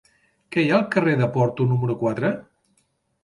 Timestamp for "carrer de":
0.95-1.27